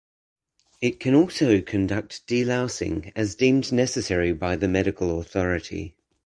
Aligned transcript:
It 0.81 0.99
can 0.99 1.13
also 1.13 1.61
conduct 1.61 2.25
delousing 2.25 3.11
as 3.15 3.35
deemed 3.35 3.71
necessary 3.71 4.33
by 4.33 4.55
the 4.55 4.67
medical 4.67 5.19
authority. 5.19 5.93